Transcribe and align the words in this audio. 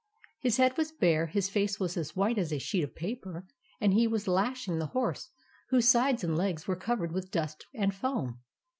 His 0.39 0.57
head 0.57 0.77
was 0.79 0.91
bare; 0.91 1.27
his 1.27 1.47
face 1.47 1.79
was 1.79 1.95
as 1.95 2.15
white 2.15 2.39
as 2.39 2.51
a 2.51 2.57
sheet 2.57 2.83
of 2.83 2.95
paper; 2.95 3.45
and 3.79 3.93
he 3.93 4.07
was 4.07 4.27
lashing 4.27 4.79
the 4.79 4.87
horse, 4.97 5.29
whose 5.69 5.89
sides 5.89 6.23
and 6.23 6.35
legs 6.35 6.67
were 6.67 6.75
covered 6.75 7.11
with 7.11 7.29
dust 7.29 7.67
and 7.75 7.93
foam. 7.93 8.39